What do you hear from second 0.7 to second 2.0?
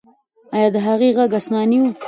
د هغې ږغ آسماني و؟